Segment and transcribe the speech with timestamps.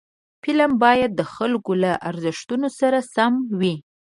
[0.43, 3.75] فلم باید د خلکو له ارزښتونو سره سم وي